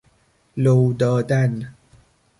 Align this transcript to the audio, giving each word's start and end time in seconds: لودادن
لودادن 0.57 1.69